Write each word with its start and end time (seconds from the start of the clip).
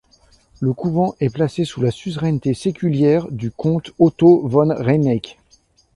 Le 0.61 0.73
couvent 0.73 1.13
est 1.19 1.29
placé 1.29 1.63
sous 1.63 1.79
la 1.79 1.91
suzeraineté 1.91 2.55
séculière 2.55 3.27
du 3.31 3.51
comte 3.51 3.91
Otto 3.99 4.41
von 4.47 4.69
Rheineck. 4.73 5.37